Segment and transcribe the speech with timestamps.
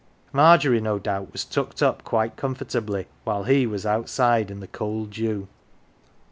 [0.33, 4.65] Margery no doubt was tucked up quite comfort ably, while he was outside in the
[4.65, 5.47] cold dew.